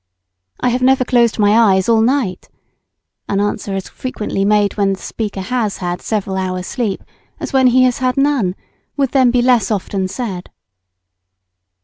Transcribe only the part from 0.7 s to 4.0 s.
never closed my eyes all night," an answer as